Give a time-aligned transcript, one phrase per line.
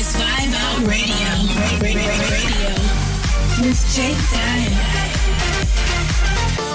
[0.00, 1.30] is Vibe Out Radio.
[1.78, 2.10] Radio.
[2.30, 2.72] Radio.
[3.60, 4.76] With Jake Dile.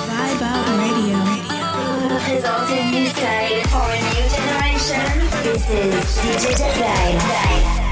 [0.10, 1.20] Vibe Out Radio.
[2.36, 5.06] Resulting new side for a new generation.
[5.44, 7.85] This is DJ Dile.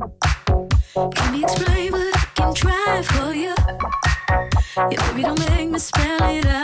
[0.00, 3.54] Can you explain what I can try for you?
[4.90, 6.59] You baby don't make me spell it out.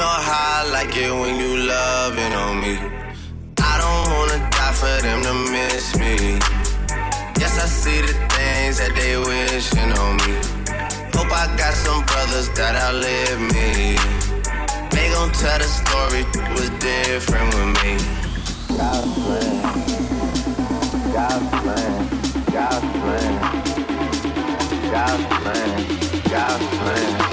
[0.00, 2.74] Know how I like it when you loving on me.
[3.70, 6.14] I don't wanna die for them to miss me.
[7.40, 10.34] Yes, I see the things that they wishing on me.
[11.16, 13.68] Hope I got some brothers that outlive me.
[14.94, 16.24] They gon' tell the story
[16.56, 17.92] was different with me.
[18.80, 19.56] God's plan,
[21.16, 21.96] God's plan,
[22.56, 23.32] God's plan,
[24.94, 25.70] God's plan,
[26.32, 27.30] God's plan,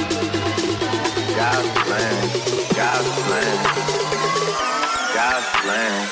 [1.38, 3.04] Plan, plan,
[5.62, 6.10] plan.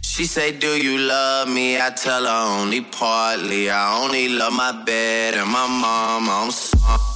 [0.00, 1.80] She say, Do you love me?
[1.80, 3.68] I tell her only partly.
[3.68, 6.28] I only love my bed and my mom.
[6.30, 7.15] I'm sorry.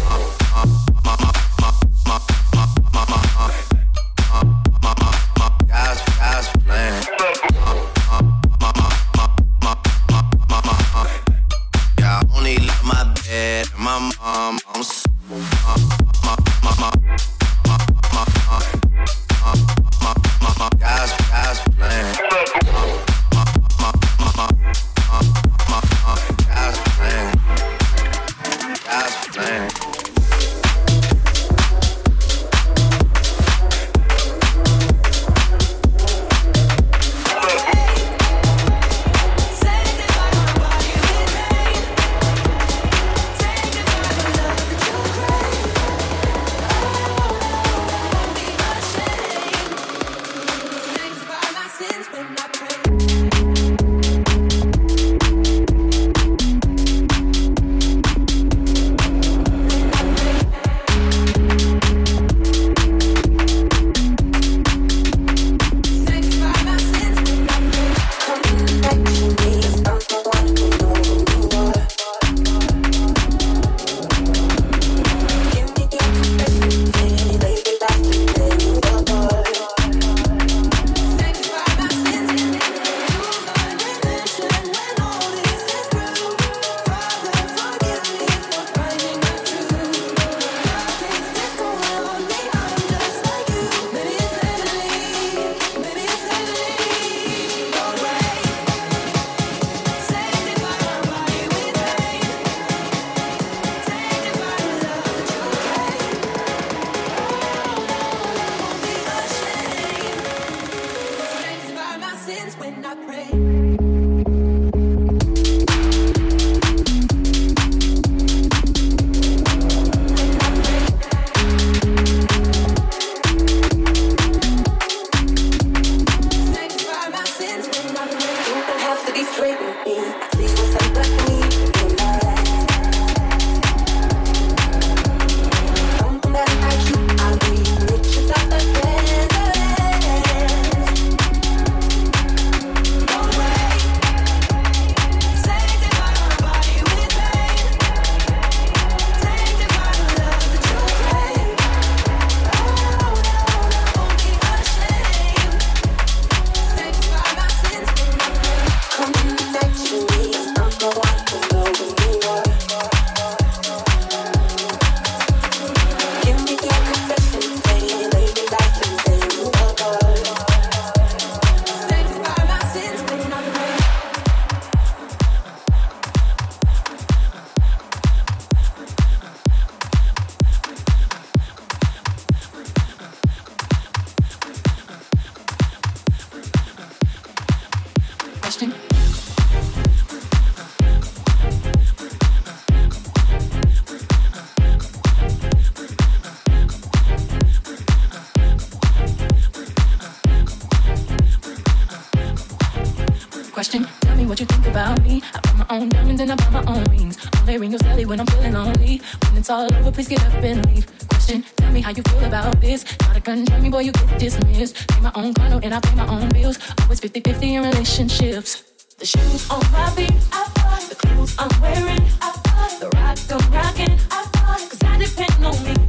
[209.51, 210.87] All over, please get up and leave.
[211.09, 212.83] Question, tell me how you feel about this.
[212.83, 214.87] Try to control me, boy, you get dismissed.
[214.87, 216.57] Pay my own condo and I pay my own bills.
[216.81, 218.63] Always 50-50 in relationships.
[218.97, 223.17] The shoes on my feet, I bought The clothes I'm wearing, I bought The rock
[223.29, 225.80] I'm rocking, I bought Cause I depend on me